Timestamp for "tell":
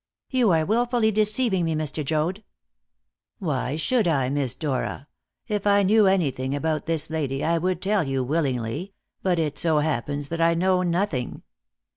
7.83-8.03